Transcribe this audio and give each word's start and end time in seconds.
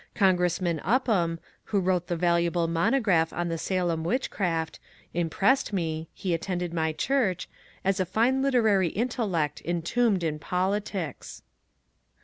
Congressman 0.15 0.79
Upham, 0.79 1.37
who 1.65 1.79
wrote 1.79 2.07
the 2.07 2.15
valuable 2.15 2.67
monograph 2.67 3.31
on 3.31 3.49
the 3.49 3.57
Salem 3.59 4.03
witchcraft, 4.03 4.79
impressed 5.13 5.73
me— 5.73 6.07
he 6.15 6.33
attended 6.33 6.73
my 6.73 6.91
church— 6.91 7.47
as 7.85 7.99
a 7.99 8.05
fine 8.07 8.41
literary 8.41 8.87
intellect 8.89 9.61
entombed 9.63 10.23
in 10.23 10.39
politics. 10.39 11.43